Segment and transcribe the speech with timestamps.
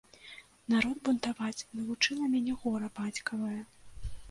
[0.73, 3.57] Народ бунтаваць навучыла мяне гора бацькавае.